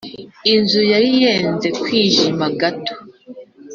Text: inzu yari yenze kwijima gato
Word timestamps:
inzu 0.53 0.81
yari 0.91 1.09
yenze 1.21 1.67
kwijima 1.81 2.45
gato 2.59 2.95